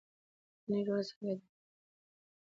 د 0.03 0.03
پنیر 0.63 0.83
جوړول 0.85 1.05
څنګه 1.09 1.33
دي؟ 1.37 1.45